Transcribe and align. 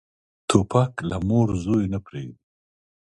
توپک 0.49 0.93
له 1.09 1.17
مور 1.27 1.47
زوی 1.63 1.85
نه 1.93 1.99
پرېږدي. 2.05 2.35